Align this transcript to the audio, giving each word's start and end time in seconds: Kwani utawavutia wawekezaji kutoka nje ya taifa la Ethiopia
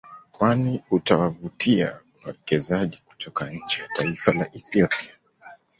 Kwani 0.31 0.83
utawavutia 0.91 1.99
wawekezaji 2.23 3.01
kutoka 3.05 3.49
nje 3.49 3.81
ya 3.81 3.87
taifa 3.87 4.33
la 4.33 4.53
Ethiopia 4.55 5.09